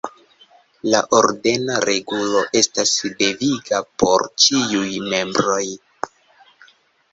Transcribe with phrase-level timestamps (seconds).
[0.93, 5.63] La ordena regulo estas deviga por ĉiuj membroj.